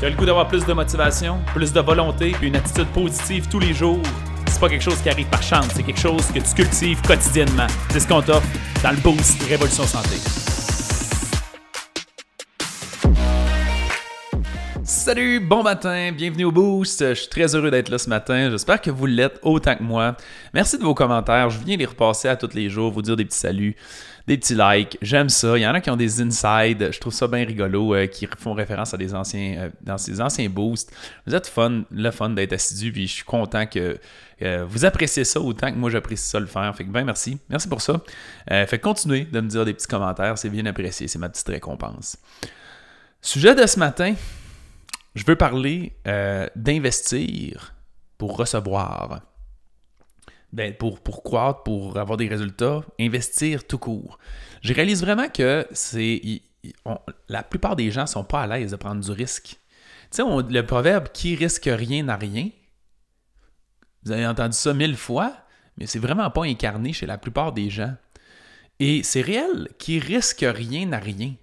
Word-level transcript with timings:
Tu 0.00 0.06
as 0.06 0.10
le 0.10 0.16
goût 0.16 0.26
d'avoir 0.26 0.48
plus 0.48 0.64
de 0.64 0.72
motivation, 0.72 1.40
plus 1.54 1.72
de 1.72 1.80
volonté, 1.80 2.34
une 2.42 2.56
attitude 2.56 2.88
positive 2.88 3.48
tous 3.48 3.60
les 3.60 3.72
jours? 3.72 4.02
C'est 4.48 4.60
pas 4.60 4.68
quelque 4.68 4.82
chose 4.82 5.00
qui 5.00 5.08
arrive 5.08 5.26
par 5.26 5.42
chance, 5.42 5.68
c'est 5.74 5.82
quelque 5.82 6.00
chose 6.00 6.26
que 6.32 6.40
tu 6.40 6.54
cultives 6.54 7.00
quotidiennement. 7.02 7.66
C'est 7.90 8.00
ce 8.00 8.08
qu'on 8.08 8.22
t'offre 8.22 8.46
dans 8.82 8.90
le 8.90 8.98
Boost 8.98 9.42
Révolution 9.48 9.84
Santé. 9.84 10.53
Salut, 14.84 15.40
bon 15.40 15.62
matin, 15.62 16.12
bienvenue 16.12 16.44
au 16.44 16.52
Boost. 16.52 17.08
Je 17.08 17.14
suis 17.14 17.28
très 17.30 17.54
heureux 17.54 17.70
d'être 17.70 17.88
là 17.88 17.96
ce 17.96 18.10
matin. 18.10 18.50
J'espère 18.50 18.82
que 18.82 18.90
vous 18.90 19.06
l'êtes 19.06 19.38
autant 19.40 19.74
que 19.76 19.82
moi. 19.82 20.14
Merci 20.52 20.76
de 20.76 20.82
vos 20.82 20.92
commentaires. 20.92 21.48
Je 21.48 21.58
viens 21.64 21.78
les 21.78 21.86
repasser 21.86 22.28
à 22.28 22.36
tous 22.36 22.52
les 22.52 22.68
jours, 22.68 22.92
vous 22.92 23.00
dire 23.00 23.16
des 23.16 23.24
petits 23.24 23.38
saluts, 23.38 23.76
des 24.26 24.36
petits 24.36 24.54
likes. 24.54 24.98
J'aime 25.00 25.30
ça. 25.30 25.56
Il 25.56 25.62
y 25.62 25.66
en 25.66 25.72
a 25.72 25.80
qui 25.80 25.88
ont 25.88 25.96
des 25.96 26.20
insides. 26.20 26.90
Je 26.92 27.00
trouve 27.00 27.14
ça 27.14 27.26
bien 27.26 27.46
rigolo, 27.46 27.94
euh, 27.94 28.06
qui 28.06 28.28
font 28.38 28.52
référence 28.52 28.92
à 28.92 28.98
des 28.98 29.14
anciens, 29.14 29.54
euh, 29.56 29.70
dans 29.80 29.96
ces 29.96 30.20
anciens 30.20 30.50
boosts. 30.50 30.92
Vous 31.26 31.34
êtes 31.34 31.46
fun, 31.46 31.84
le 31.90 32.10
fun 32.10 32.28
d'être 32.28 32.52
assidu, 32.52 32.92
puis 32.92 33.06
je 33.06 33.14
suis 33.14 33.24
content 33.24 33.64
que 33.64 33.98
euh, 34.42 34.66
vous 34.68 34.84
appréciez 34.84 35.24
ça 35.24 35.40
autant 35.40 35.72
que 35.72 35.78
moi 35.78 35.88
j'apprécie 35.88 36.28
ça 36.28 36.38
le 36.38 36.46
faire. 36.46 36.76
Fait 36.76 36.84
que 36.84 36.90
ben 36.90 37.04
merci. 37.04 37.38
Merci 37.48 37.68
pour 37.68 37.80
ça. 37.80 38.02
fait 38.46 38.78
que 38.78 38.84
continuez 38.84 39.24
de 39.24 39.40
me 39.40 39.48
dire 39.48 39.64
des 39.64 39.72
petits 39.72 39.88
commentaires. 39.88 40.36
C'est 40.36 40.50
bien 40.50 40.66
apprécié. 40.66 41.08
C'est 41.08 41.18
ma 41.18 41.30
petite 41.30 41.48
récompense. 41.48 42.18
Sujet 43.22 43.54
de 43.54 43.66
ce 43.66 43.78
matin 43.78 44.14
je 45.14 45.24
veux 45.24 45.36
parler 45.36 45.92
euh, 46.06 46.48
d'investir 46.56 47.74
pour 48.18 48.36
recevoir. 48.36 49.20
Ben, 50.52 50.72
pour, 50.74 51.00
pour 51.00 51.22
croître, 51.24 51.64
pour 51.64 51.96
avoir 51.98 52.16
des 52.16 52.28
résultats, 52.28 52.82
investir 53.00 53.66
tout 53.66 53.78
court. 53.78 54.18
Je 54.62 54.72
réalise 54.72 55.02
vraiment 55.02 55.28
que 55.28 55.66
c'est 55.72 56.42
la 57.28 57.42
plupart 57.42 57.76
des 57.76 57.90
gens 57.90 58.02
ne 58.02 58.06
sont 58.06 58.24
pas 58.24 58.42
à 58.42 58.46
l'aise 58.46 58.70
de 58.70 58.76
prendre 58.76 59.02
du 59.02 59.10
risque. 59.10 59.58
Tu 60.10 60.22
sais, 60.22 60.22
le 60.22 60.62
proverbe 60.62 61.08
qui 61.12 61.34
risque 61.34 61.68
rien 61.70 62.04
n'a 62.04 62.16
rien. 62.16 62.50
Vous 64.04 64.12
avez 64.12 64.26
entendu 64.26 64.56
ça 64.56 64.72
mille 64.74 64.96
fois, 64.96 65.34
mais 65.76 65.86
c'est 65.86 65.98
vraiment 65.98 66.30
pas 66.30 66.44
incarné 66.44 66.92
chez 66.92 67.06
la 67.06 67.18
plupart 67.18 67.52
des 67.52 67.68
gens. 67.68 67.94
Et 68.78 69.02
c'est 69.02 69.22
réel, 69.22 69.68
qui 69.78 69.98
risque 69.98 70.44
rien 70.46 70.86
n'a 70.86 70.98
rien. 70.98 71.34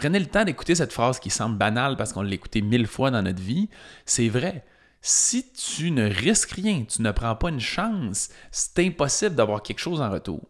Prenez 0.00 0.18
le 0.18 0.24
temps 0.24 0.46
d'écouter 0.46 0.74
cette 0.74 0.94
phrase 0.94 1.20
qui 1.20 1.28
semble 1.28 1.58
banale 1.58 1.94
parce 1.94 2.14
qu'on 2.14 2.22
l'a 2.22 2.32
écoutée 2.32 2.62
mille 2.62 2.86
fois 2.86 3.10
dans 3.10 3.20
notre 3.20 3.42
vie. 3.42 3.68
C'est 4.06 4.30
vrai. 4.30 4.64
Si 5.02 5.52
tu 5.52 5.90
ne 5.90 6.08
risques 6.08 6.52
rien, 6.52 6.84
tu 6.88 7.02
ne 7.02 7.10
prends 7.10 7.36
pas 7.36 7.50
une 7.50 7.60
chance, 7.60 8.30
c'est 8.50 8.78
impossible 8.78 9.34
d'avoir 9.34 9.62
quelque 9.62 9.78
chose 9.78 10.00
en 10.00 10.08
retour. 10.08 10.40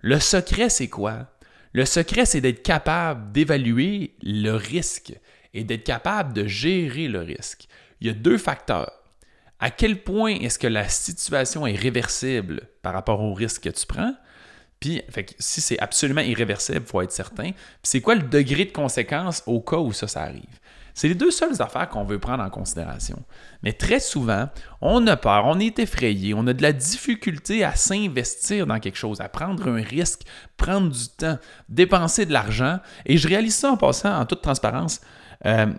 Le 0.00 0.18
secret, 0.18 0.70
c'est 0.70 0.88
quoi? 0.88 1.28
Le 1.72 1.84
secret, 1.84 2.24
c'est 2.24 2.40
d'être 2.40 2.64
capable 2.64 3.30
d'évaluer 3.30 4.16
le 4.24 4.56
risque 4.56 5.12
et 5.54 5.62
d'être 5.62 5.84
capable 5.84 6.32
de 6.32 6.48
gérer 6.48 7.06
le 7.06 7.20
risque. 7.20 7.68
Il 8.00 8.08
y 8.08 8.10
a 8.10 8.14
deux 8.14 8.38
facteurs. 8.38 9.04
À 9.60 9.70
quel 9.70 10.02
point 10.02 10.34
est-ce 10.34 10.58
que 10.58 10.66
la 10.66 10.88
situation 10.88 11.64
est 11.64 11.76
réversible 11.76 12.62
par 12.82 12.92
rapport 12.92 13.20
au 13.20 13.34
risque 13.34 13.62
que 13.62 13.68
tu 13.68 13.86
prends? 13.86 14.14
Puis, 14.80 15.02
si 15.38 15.60
c'est 15.60 15.78
absolument 15.78 16.22
irréversible, 16.22 16.80
il 16.82 16.86
faut 16.86 17.02
être 17.02 17.12
certain. 17.12 17.50
Puis, 17.52 17.54
c'est 17.82 18.00
quoi 18.00 18.14
le 18.14 18.22
degré 18.22 18.64
de 18.64 18.72
conséquence 18.72 19.42
au 19.46 19.60
cas 19.60 19.76
où 19.76 19.92
ça, 19.92 20.08
ça 20.08 20.22
arrive? 20.22 20.58
C'est 20.94 21.08
les 21.08 21.14
deux 21.14 21.30
seules 21.30 21.60
affaires 21.62 21.88
qu'on 21.88 22.04
veut 22.04 22.18
prendre 22.18 22.42
en 22.42 22.50
considération. 22.50 23.22
Mais 23.62 23.72
très 23.72 24.00
souvent, 24.00 24.48
on 24.80 25.06
a 25.06 25.16
peur, 25.16 25.46
on 25.46 25.58
est 25.58 25.78
effrayé, 25.78 26.34
on 26.34 26.46
a 26.46 26.52
de 26.52 26.62
la 26.62 26.72
difficulté 26.72 27.64
à 27.64 27.74
s'investir 27.74 28.66
dans 28.66 28.78
quelque 28.80 28.98
chose, 28.98 29.20
à 29.20 29.28
prendre 29.28 29.68
un 29.68 29.82
risque, 29.82 30.22
prendre 30.56 30.90
du 30.90 31.08
temps, 31.08 31.38
dépenser 31.68 32.26
de 32.26 32.32
l'argent. 32.32 32.80
Et 33.06 33.18
je 33.18 33.28
réalise 33.28 33.54
ça 33.54 33.70
en 33.70 33.76
passant 33.76 34.18
en 34.18 34.26
toute 34.26 34.42
transparence. 34.42 35.00
Euh, 35.46 35.72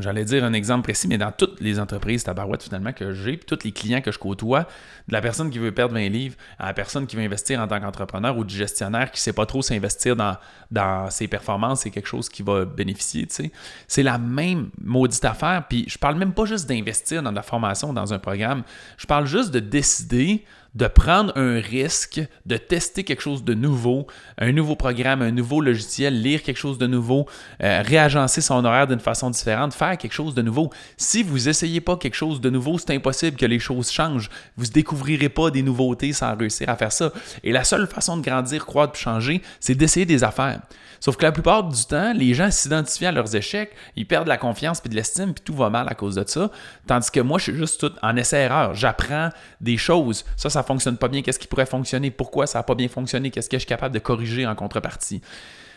j'allais 0.00 0.24
dire 0.24 0.44
un 0.44 0.52
exemple 0.52 0.82
précis, 0.82 1.08
mais 1.08 1.18
dans 1.18 1.32
toutes 1.32 1.60
les 1.60 1.78
entreprises 1.78 2.24
tabarouettes 2.24 2.62
finalement 2.62 2.92
que 2.92 3.12
j'ai, 3.12 3.36
puis 3.36 3.46
tous 3.46 3.64
les 3.64 3.72
clients 3.72 4.00
que 4.00 4.10
je 4.10 4.18
côtoie, 4.18 4.66
de 5.08 5.12
la 5.12 5.20
personne 5.20 5.50
qui 5.50 5.58
veut 5.58 5.72
perdre 5.72 5.94
20 5.94 6.08
livres 6.08 6.36
à 6.58 6.66
la 6.66 6.74
personne 6.74 7.06
qui 7.06 7.16
veut 7.16 7.22
investir 7.22 7.60
en 7.60 7.68
tant 7.68 7.80
qu'entrepreneur 7.80 8.36
ou 8.36 8.44
du 8.44 8.54
gestionnaire 8.54 9.10
qui 9.10 9.18
ne 9.18 9.22
sait 9.22 9.32
pas 9.32 9.46
trop 9.46 9.62
s'investir 9.62 10.16
dans, 10.16 10.36
dans 10.70 11.10
ses 11.10 11.28
performances, 11.28 11.82
c'est 11.82 11.90
quelque 11.90 12.08
chose 12.08 12.28
qui 12.28 12.42
va 12.42 12.64
bénéficier, 12.64 13.26
tu 13.26 13.34
sais. 13.34 13.52
C'est 13.86 14.02
la 14.02 14.18
même 14.18 14.70
maudite 14.80 15.24
affaire, 15.24 15.66
puis 15.68 15.84
je 15.88 15.98
parle 15.98 16.16
même 16.16 16.32
pas 16.32 16.44
juste 16.44 16.68
d'investir 16.68 17.22
dans 17.22 17.32
la 17.32 17.42
formation, 17.42 17.92
dans 17.92 18.12
un 18.12 18.18
programme, 18.18 18.62
je 18.98 19.06
parle 19.06 19.26
juste 19.26 19.50
de 19.52 19.60
décider 19.60 20.44
de 20.74 20.86
prendre 20.86 21.32
un 21.36 21.60
risque, 21.60 22.20
de 22.46 22.56
tester 22.56 23.04
quelque 23.04 23.22
chose 23.22 23.44
de 23.44 23.54
nouveau, 23.54 24.06
un 24.38 24.52
nouveau 24.52 24.74
programme, 24.74 25.22
un 25.22 25.30
nouveau 25.30 25.60
logiciel, 25.60 26.20
lire 26.20 26.42
quelque 26.42 26.56
chose 26.56 26.78
de 26.78 26.86
nouveau, 26.86 27.26
euh, 27.62 27.82
réagencer 27.84 28.40
son 28.40 28.64
horaire 28.64 28.86
d'une 28.86 29.00
façon 29.00 29.30
différente, 29.30 29.72
faire 29.72 29.96
quelque 29.96 30.12
chose 30.12 30.34
de 30.34 30.42
nouveau. 30.42 30.70
Si 30.96 31.22
vous 31.22 31.48
essayez 31.48 31.80
pas 31.80 31.96
quelque 31.96 32.16
chose 32.16 32.40
de 32.40 32.50
nouveau, 32.50 32.78
c'est 32.78 32.90
impossible 32.90 33.36
que 33.36 33.46
les 33.46 33.60
choses 33.60 33.90
changent. 33.90 34.30
Vous 34.56 34.66
ne 34.66 34.70
découvrirez 34.70 35.28
pas 35.28 35.50
des 35.50 35.62
nouveautés 35.62 36.12
sans 36.12 36.36
réussir 36.36 36.68
à 36.68 36.76
faire 36.76 36.92
ça. 36.92 37.12
Et 37.44 37.52
la 37.52 37.64
seule 37.64 37.86
façon 37.86 38.16
de 38.16 38.22
grandir, 38.22 38.66
croître, 38.66 38.96
changer, 38.96 39.42
c'est 39.60 39.74
d'essayer 39.74 40.06
des 40.06 40.24
affaires. 40.24 40.60
Sauf 41.04 41.18
que 41.18 41.22
la 41.22 41.32
plupart 41.32 41.64
du 41.64 41.84
temps, 41.84 42.14
les 42.14 42.32
gens 42.32 42.50
s'identifient 42.50 43.04
à 43.04 43.12
leurs 43.12 43.36
échecs, 43.36 43.72
ils 43.94 44.06
perdent 44.06 44.26
la 44.26 44.38
confiance 44.38 44.80
puis 44.80 44.88
de 44.88 44.94
l'estime, 44.94 45.34
puis 45.34 45.44
tout 45.44 45.54
va 45.54 45.68
mal 45.68 45.86
à 45.86 45.94
cause 45.94 46.14
de 46.14 46.24
ça. 46.26 46.50
Tandis 46.86 47.10
que 47.10 47.20
moi, 47.20 47.36
je 47.38 47.44
suis 47.44 47.56
juste 47.56 47.78
tout 47.78 47.92
en 48.02 48.16
essai-erreur. 48.16 48.74
J'apprends 48.74 49.28
des 49.60 49.76
choses. 49.76 50.24
Ça, 50.36 50.48
ça 50.48 50.62
fonctionne 50.64 50.96
pas 50.96 51.08
bien. 51.08 51.22
Qu'est-ce 51.22 51.38
qui 51.38 51.46
pourrait 51.46 51.66
fonctionner? 51.66 52.10
Pourquoi 52.10 52.46
ça 52.46 52.58
n'a 52.58 52.62
pas 52.62 52.74
bien 52.74 52.88
fonctionné? 52.88 53.30
Qu'est-ce 53.30 53.48
que 53.48 53.56
je 53.56 53.60
suis 53.60 53.68
capable 53.68 53.94
de 53.94 54.00
corriger 54.00 54.46
en 54.46 54.54
contrepartie? 54.54 55.20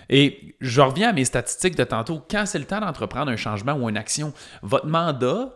Et 0.09 0.55
je 0.61 0.81
reviens 0.81 1.09
à 1.09 1.13
mes 1.13 1.25
statistiques 1.25 1.75
de 1.75 1.83
tantôt. 1.83 2.25
Quand 2.29 2.45
c'est 2.45 2.59
le 2.59 2.65
temps 2.65 2.79
d'entreprendre 2.79 3.31
un 3.31 3.35
changement 3.35 3.73
ou 3.73 3.89
une 3.89 3.97
action, 3.97 4.33
votre 4.61 4.87
mandat, 4.87 5.53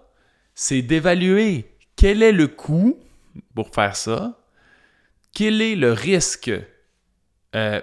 c'est 0.54 0.82
d'évaluer 0.82 1.72
quel 1.96 2.22
est 2.22 2.34
le 2.34 2.48
coût 2.48 3.00
pour 3.56 3.74
faire 3.74 3.96
ça, 3.96 4.38
quel 5.34 5.62
est 5.62 5.76
le 5.76 5.94
risque 5.94 6.52
euh, 7.54 7.82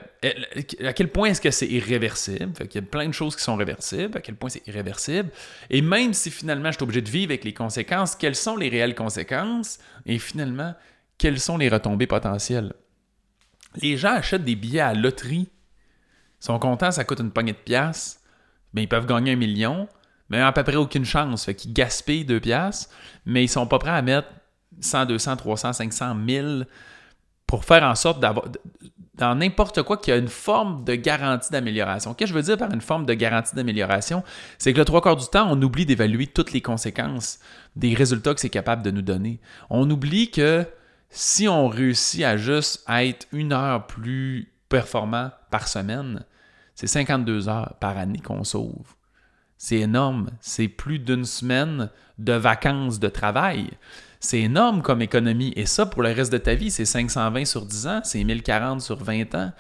à 0.83 0.93
quel 0.95 1.09
point 1.09 1.29
est-ce 1.29 1.43
que 1.43 1.51
c'est 1.51 1.67
irréversible? 1.67 2.53
Il 2.59 2.75
y 2.75 2.79
a 2.79 2.83
plein 2.83 3.07
de 3.07 3.13
choses 3.13 3.37
qui 3.37 3.43
sont 3.43 3.57
réversibles. 3.57 4.17
À 4.17 4.21
quel 4.23 4.35
point 4.35 4.49
c'est 4.49 4.67
irréversible? 4.67 5.31
Et 5.69 5.83
même 5.83 6.15
si 6.15 6.31
finalement 6.31 6.71
je 6.71 6.77
suis 6.77 6.83
obligé 6.83 7.03
de 7.03 7.11
vivre 7.11 7.33
avec 7.33 7.45
les 7.45 7.53
conséquences, 7.53 8.17
quelles 8.17 8.35
sont 8.35 8.57
les 8.57 8.71
réelles 8.71 8.95
conséquences? 8.95 9.79
Et 10.07 10.19
finalement, 10.19 10.75
quelles 11.19 11.41
sont 11.41 11.59
les 11.59 11.69
retombées 11.69 12.07
potentielles? 12.07 12.73
Les 13.77 13.97
gens 13.97 14.15
achètent 14.15 14.45
des 14.45 14.57
billets 14.57 14.81
à 14.81 14.95
loterie. 14.95 15.51
Ils 16.41 16.45
sont 16.45 16.59
contents, 16.59 16.91
ça 16.91 17.05
coûte 17.05 17.21
une 17.21 17.33
poignée 17.33 17.53
de 17.53 17.59
piastres. 17.59 18.21
mais 18.73 18.85
ils 18.85 18.89
peuvent 18.89 19.07
gagner 19.07 19.33
un 19.33 19.37
million, 19.37 19.89
mais 20.29 20.41
à 20.41 20.53
peu 20.53 20.63
près 20.63 20.77
aucune 20.77 21.05
chance. 21.05 21.45
Fait 21.45 21.55
qu'ils 21.55 21.73
gaspillent 21.73 22.25
deux 22.25 22.41
piastres, 22.41 22.89
mais 23.27 23.45
ils 23.45 23.49
sont 23.49 23.67
pas 23.67 23.79
prêts 23.79 23.91
à 23.91 24.03
mettre 24.03 24.29
100, 24.81 25.07
200, 25.07 25.37
300, 25.37 25.73
500, 25.73 26.15
1000 26.15 26.67
pour 27.47 27.65
faire 27.65 27.83
en 27.83 27.95
sorte 27.95 28.21
d'avoir 28.21 28.47
dans 29.15 29.35
n'importe 29.35 29.83
quoi 29.83 29.97
qui 29.97 30.13
a 30.13 30.17
une 30.17 30.29
forme 30.29 30.85
de 30.85 30.95
garantie 30.95 31.51
d'amélioration. 31.51 32.15
Qu'est-ce 32.15 32.33
que 32.33 32.39
je 32.39 32.41
veux 32.41 32.45
dire 32.45 32.57
par 32.57 32.73
une 32.73 32.81
forme 32.81 33.05
de 33.05 33.15
garantie 33.15 33.55
d'amélioration? 33.57 34.23
C'est 34.59 34.73
que 34.73 34.79
le 34.79 34.85
trois 34.85 35.01
quarts 35.01 35.17
du 35.17 35.27
temps, 35.27 35.49
on 35.51 35.61
oublie 35.61 35.85
d'évaluer 35.85 36.29
toutes 36.29 36.53
les 36.53 36.63
conséquences 36.63 37.41
des 37.75 37.95
résultats 37.95 38.33
que 38.33 38.41
c'est 38.41 38.49
capable 38.49 38.83
de 38.83 38.93
nous 38.93 39.03
donner. 39.03 39.41
On 39.71 39.91
oublie 39.91 40.31
que 40.31 40.65
si 41.11 41.49
on 41.49 41.69
réussit 41.69 42.25
à 42.25 42.37
juste 42.37 42.85
être 42.89 43.27
une 43.33 43.53
heure 43.53 43.87
plus 43.87 44.53
performant 44.69 45.31
par 45.51 45.69
semaine, 45.69 46.25
c'est 46.75 46.87
52 46.87 47.49
heures 47.49 47.75
par 47.81 47.97
année 47.97 48.21
qu'on 48.21 48.45
sauve. 48.45 48.95
C'est 49.57 49.79
énorme. 49.79 50.31
C'est 50.41 50.69
plus 50.69 51.01
d'une 51.01 51.25
semaine 51.25 51.91
de 52.19 52.33
vacances 52.33 53.01
de 53.01 53.09
travail. 53.09 53.71
C'est 54.21 54.41
énorme 54.41 54.83
comme 54.83 55.03
économie. 55.03 55.53
Et 55.57 55.67
ça, 55.67 55.87
pour 55.87 56.03
le 56.03 56.13
reste 56.13 56.33
de 56.33 56.39
ta 56.39 56.55
vie, 56.55 56.71
c'est 56.71 56.85
520 56.85 57.45
sur 57.45 57.67
10 57.67 57.87
ans, 57.87 58.01
c'est 58.05 58.23
1040 58.23 58.81
sur 58.81 59.03
20 59.03 59.35
ans. 59.35 59.53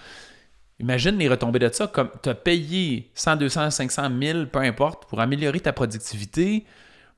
Imagine 0.80 1.18
les 1.18 1.28
retombées 1.28 1.58
de 1.58 1.70
ça, 1.72 1.88
comme 1.88 2.10
tu 2.22 2.28
as 2.28 2.34
payé 2.34 3.10
100, 3.14 3.36
200, 3.36 3.70
500, 3.70 4.10
1000, 4.10 4.48
peu 4.52 4.60
importe, 4.60 5.08
pour 5.08 5.20
améliorer 5.20 5.58
ta 5.58 5.72
productivité, 5.72 6.64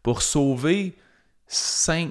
pour 0.02 0.22
sauver 0.22 0.96
5, 1.46 2.10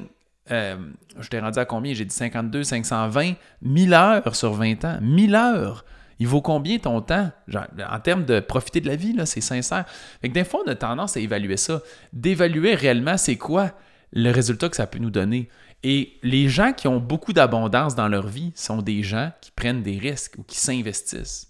euh, 0.51 0.77
je 1.19 1.29
t'ai 1.29 1.39
rendu 1.39 1.59
à 1.59 1.65
combien? 1.65 1.93
J'ai 1.93 2.05
dit 2.05 2.15
52, 2.15 2.63
520, 2.63 3.33
1000 3.61 3.93
heures 3.93 4.35
sur 4.35 4.53
20 4.53 4.85
ans. 4.85 4.97
1000 5.01 5.35
heures! 5.35 5.85
Il 6.19 6.27
vaut 6.27 6.41
combien 6.41 6.77
ton 6.77 7.01
temps? 7.01 7.31
en 7.53 7.99
termes 8.01 8.25
de 8.25 8.41
profiter 8.41 8.81
de 8.81 8.87
la 8.87 8.97
vie, 8.97 9.15
c'est 9.25 9.41
sincère. 9.41 9.85
Fait 10.21 10.27
que 10.27 10.33
des 10.33 10.43
fois, 10.43 10.61
on 10.65 10.69
a 10.69 10.75
tendance 10.75 11.15
à 11.15 11.21
évaluer 11.21 11.55
ça. 11.55 11.81
D'évaluer 12.11 12.75
réellement, 12.75 13.15
c'est 13.17 13.37
quoi 13.37 13.71
le 14.11 14.29
résultat 14.31 14.67
que 14.67 14.75
ça 14.75 14.85
peut 14.85 14.99
nous 14.99 15.11
donner. 15.11 15.47
Et 15.83 16.17
les 16.23 16.49
gens 16.49 16.73
qui 16.73 16.89
ont 16.89 16.99
beaucoup 16.99 17.31
d'abondance 17.31 17.95
dans 17.95 18.09
leur 18.09 18.27
vie 18.27 18.51
sont 18.55 18.81
des 18.81 19.01
gens 19.01 19.31
qui 19.39 19.51
prennent 19.51 19.81
des 19.81 19.97
risques 19.97 20.35
ou 20.37 20.43
qui 20.43 20.57
s'investissent. 20.57 21.47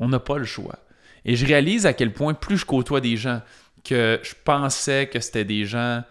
On 0.00 0.08
n'a 0.08 0.18
pas 0.18 0.38
le 0.38 0.44
choix. 0.44 0.80
Et 1.24 1.36
je 1.36 1.46
réalise 1.46 1.86
à 1.86 1.92
quel 1.92 2.12
point 2.12 2.34
plus 2.34 2.58
je 2.58 2.66
côtoie 2.66 3.00
des 3.00 3.16
gens 3.16 3.42
que 3.84 4.18
je 4.22 4.34
pensais 4.44 5.06
que 5.06 5.20
c'était 5.20 5.44
des 5.44 5.66
gens 5.66 6.02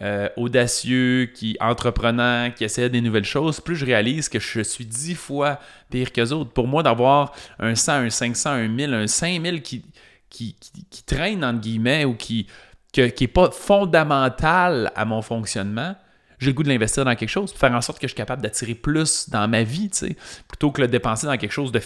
euh, 0.00 0.28
audacieux, 0.36 1.28
qui 1.34 1.56
entreprenants, 1.60 2.50
qui 2.50 2.64
essaient 2.64 2.88
des 2.88 3.00
nouvelles 3.00 3.24
choses, 3.24 3.60
plus 3.60 3.74
je 3.74 3.84
réalise 3.84 4.28
que 4.28 4.38
je 4.38 4.60
suis 4.60 4.86
dix 4.86 5.14
fois 5.14 5.58
pire 5.90 6.12
qu'eux 6.12 6.30
autres. 6.30 6.50
Pour 6.50 6.68
moi, 6.68 6.82
d'avoir 6.82 7.32
un 7.58 7.74
100, 7.74 7.92
un 7.92 8.10
500, 8.10 8.50
un 8.50 8.68
1000, 8.68 8.94
un 8.94 9.06
5000 9.06 9.62
qui, 9.62 9.84
qui, 10.30 10.54
qui, 10.90 11.02
traîne, 11.02 11.44
entre 11.44 11.60
guillemets, 11.60 12.04
ou 12.04 12.14
qui 12.14 12.46
n'est 12.96 13.10
qui 13.10 13.26
pas 13.26 13.50
fondamental 13.50 14.92
à 14.94 15.04
mon 15.04 15.20
fonctionnement, 15.20 15.96
j'ai 16.38 16.48
le 16.48 16.52
goût 16.52 16.62
de 16.62 16.68
l'investir 16.68 17.04
dans 17.04 17.16
quelque 17.16 17.28
chose, 17.28 17.50
pour 17.50 17.58
faire 17.58 17.72
en 17.72 17.80
sorte 17.80 17.98
que 17.98 18.06
je 18.06 18.12
suis 18.12 18.16
capable 18.16 18.42
d'attirer 18.42 18.74
plus 18.74 19.28
dans 19.28 19.48
ma 19.48 19.64
vie, 19.64 19.90
plutôt 20.46 20.70
que 20.70 20.80
de 20.80 20.86
le 20.86 20.88
dépenser 20.88 21.26
dans 21.26 21.36
quelque 21.36 21.52
chose 21.52 21.72
de 21.72 21.80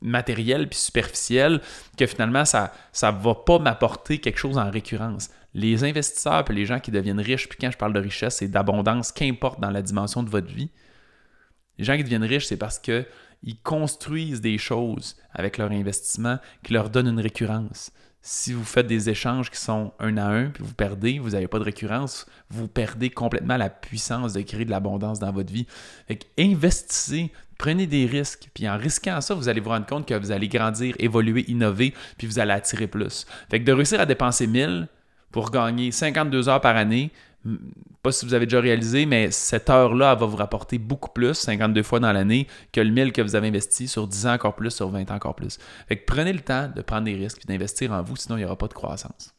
matériel 0.00 0.68
puis 0.68 0.78
superficiel, 0.78 1.60
que 1.96 2.06
finalement, 2.06 2.44
ça 2.44 2.72
ne 3.02 3.22
va 3.22 3.34
pas 3.34 3.58
m'apporter 3.58 4.18
quelque 4.18 4.38
chose 4.38 4.58
en 4.58 4.70
récurrence. 4.70 5.30
Les 5.54 5.84
investisseurs 5.84 6.44
puis 6.44 6.54
les 6.54 6.66
gens 6.66 6.78
qui 6.78 6.90
deviennent 6.90 7.20
riches, 7.20 7.48
puis 7.48 7.58
quand 7.60 7.70
je 7.70 7.78
parle 7.78 7.92
de 7.92 8.00
richesse 8.00 8.42
et 8.42 8.48
d'abondance, 8.48 9.12
qu'importe 9.12 9.60
dans 9.60 9.70
la 9.70 9.82
dimension 9.82 10.22
de 10.22 10.30
votre 10.30 10.52
vie, 10.52 10.70
les 11.78 11.84
gens 11.84 11.96
qui 11.96 12.04
deviennent 12.04 12.24
riches, 12.24 12.46
c'est 12.46 12.56
parce 12.56 12.78
qu'ils 12.78 13.06
construisent 13.62 14.40
des 14.40 14.58
choses 14.58 15.16
avec 15.32 15.58
leur 15.58 15.70
investissement 15.70 16.38
qui 16.62 16.72
leur 16.72 16.90
donnent 16.90 17.08
une 17.08 17.20
récurrence 17.20 17.92
si 18.20 18.52
vous 18.52 18.64
faites 18.64 18.86
des 18.86 19.08
échanges 19.08 19.50
qui 19.50 19.58
sont 19.58 19.92
un 20.00 20.16
à 20.16 20.26
un, 20.26 20.46
puis 20.46 20.64
vous 20.64 20.74
perdez, 20.74 21.18
vous 21.18 21.30
n'avez 21.30 21.48
pas 21.48 21.58
de 21.58 21.64
récurrence, 21.64 22.26
vous 22.50 22.68
perdez 22.68 23.10
complètement 23.10 23.56
la 23.56 23.70
puissance 23.70 24.32
de 24.32 24.42
créer 24.42 24.64
de 24.64 24.70
l'abondance 24.70 25.18
dans 25.18 25.32
votre 25.32 25.52
vie. 25.52 25.66
Fait 26.06 26.26
investissez, 26.38 27.32
prenez 27.58 27.86
des 27.86 28.06
risques, 28.06 28.48
puis 28.54 28.68
en 28.68 28.76
risquant 28.76 29.20
ça, 29.20 29.34
vous 29.34 29.48
allez 29.48 29.60
vous 29.60 29.70
rendre 29.70 29.86
compte 29.86 30.06
que 30.06 30.14
vous 30.14 30.32
allez 30.32 30.48
grandir, 30.48 30.94
évoluer, 30.98 31.44
innover, 31.48 31.94
puis 32.16 32.26
vous 32.26 32.38
allez 32.38 32.52
attirer 32.52 32.86
plus. 32.86 33.26
Fait 33.50 33.60
que 33.60 33.64
de 33.64 33.72
réussir 33.72 34.00
à 34.00 34.06
dépenser 34.06 34.46
1000 34.46 34.88
pour 35.30 35.50
gagner 35.50 35.92
52 35.92 36.48
heures 36.48 36.60
par 36.60 36.76
année, 36.76 37.10
pas 38.02 38.12
si 38.12 38.26
vous 38.26 38.34
avez 38.34 38.46
déjà 38.46 38.60
réalisé, 38.60 39.06
mais 39.06 39.30
cette 39.30 39.70
heure-là, 39.70 40.14
va 40.14 40.26
vous 40.26 40.36
rapporter 40.36 40.78
beaucoup 40.78 41.10
plus, 41.10 41.34
52 41.34 41.82
fois 41.82 42.00
dans 42.00 42.12
l'année, 42.12 42.46
que 42.72 42.80
le 42.80 42.90
1000 42.90 43.12
que 43.12 43.22
vous 43.22 43.36
avez 43.36 43.48
investi 43.48 43.88
sur 43.88 44.06
10 44.06 44.26
ans 44.26 44.32
encore 44.32 44.56
plus, 44.56 44.70
sur 44.70 44.88
20 44.88 45.10
ans 45.10 45.14
encore 45.14 45.34
plus. 45.34 45.58
Fait 45.88 45.96
que 45.96 46.04
prenez 46.04 46.32
le 46.32 46.40
temps 46.40 46.70
de 46.74 46.82
prendre 46.82 47.04
des 47.04 47.14
risques 47.14 47.42
et 47.44 47.48
d'investir 47.48 47.92
en 47.92 48.02
vous, 48.02 48.16
sinon 48.16 48.36
il 48.36 48.40
n'y 48.40 48.44
aura 48.44 48.56
pas 48.56 48.68
de 48.68 48.74
croissance. 48.74 49.34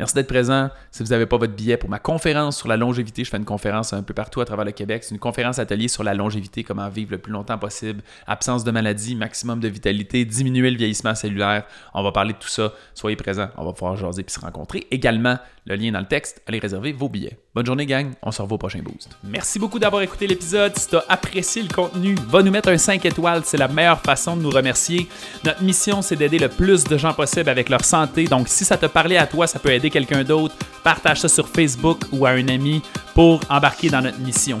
Merci 0.00 0.14
d'être 0.14 0.28
présent. 0.28 0.70
Si 0.90 1.02
vous 1.02 1.10
n'avez 1.10 1.26
pas 1.26 1.36
votre 1.36 1.52
billet 1.52 1.76
pour 1.76 1.90
ma 1.90 1.98
conférence 1.98 2.56
sur 2.56 2.68
la 2.68 2.78
longévité, 2.78 3.22
je 3.22 3.28
fais 3.28 3.36
une 3.36 3.44
conférence 3.44 3.92
un 3.92 4.02
peu 4.02 4.14
partout 4.14 4.40
à 4.40 4.46
travers 4.46 4.64
le 4.64 4.72
Québec. 4.72 5.04
C'est 5.04 5.14
une 5.14 5.20
conférence 5.20 5.58
atelier 5.58 5.88
sur 5.88 6.02
la 6.02 6.14
longévité, 6.14 6.64
comment 6.64 6.88
vivre 6.88 7.10
le 7.10 7.18
plus 7.18 7.34
longtemps 7.34 7.58
possible, 7.58 8.02
absence 8.26 8.64
de 8.64 8.70
maladie, 8.70 9.14
maximum 9.14 9.60
de 9.60 9.68
vitalité, 9.68 10.24
diminuer 10.24 10.70
le 10.70 10.78
vieillissement 10.78 11.14
cellulaire. 11.14 11.66
On 11.92 12.02
va 12.02 12.12
parler 12.12 12.32
de 12.32 12.38
tout 12.38 12.48
ça. 12.48 12.72
Soyez 12.94 13.14
présents. 13.14 13.50
On 13.58 13.64
va 13.66 13.74
pouvoir 13.74 13.94
jaser 13.94 14.22
puis 14.22 14.32
se 14.32 14.40
rencontrer. 14.40 14.86
Également, 14.90 15.36
le 15.66 15.76
lien 15.76 15.92
dans 15.92 16.00
le 16.00 16.06
texte, 16.06 16.42
allez 16.46 16.58
réserver 16.58 16.92
vos 16.92 17.08
billets. 17.08 17.38
Bonne 17.54 17.66
journée, 17.66 17.86
gang. 17.86 18.12
On 18.22 18.30
se 18.30 18.40
revoit 18.40 18.54
au 18.54 18.58
prochain 18.58 18.80
boost. 18.80 19.10
Merci 19.24 19.58
beaucoup 19.58 19.78
d'avoir 19.78 20.02
écouté 20.02 20.26
l'épisode. 20.26 20.76
Si 20.76 20.88
tu 20.88 20.96
as 20.96 21.04
apprécié 21.08 21.62
le 21.62 21.68
contenu, 21.68 22.14
va 22.28 22.42
nous 22.42 22.50
mettre 22.50 22.68
un 22.68 22.78
5 22.78 23.04
étoiles. 23.04 23.42
C'est 23.44 23.56
la 23.56 23.68
meilleure 23.68 24.00
façon 24.00 24.36
de 24.36 24.42
nous 24.42 24.50
remercier. 24.50 25.08
Notre 25.44 25.62
mission, 25.62 26.02
c'est 26.02 26.16
d'aider 26.16 26.38
le 26.38 26.48
plus 26.48 26.84
de 26.84 26.96
gens 26.96 27.12
possible 27.12 27.50
avec 27.50 27.68
leur 27.68 27.84
santé. 27.84 28.24
Donc, 28.24 28.48
si 28.48 28.64
ça 28.64 28.76
te 28.76 28.86
parlait 28.86 29.16
à 29.16 29.26
toi, 29.26 29.46
ça 29.46 29.58
peut 29.58 29.72
aider 29.72 29.90
quelqu'un 29.90 30.24
d'autre. 30.24 30.54
Partage 30.82 31.20
ça 31.20 31.28
sur 31.28 31.48
Facebook 31.48 32.00
ou 32.12 32.26
à 32.26 32.30
un 32.30 32.48
ami 32.48 32.82
pour 33.14 33.40
embarquer 33.48 33.90
dans 33.90 34.00
notre 34.00 34.18
mission. 34.20 34.60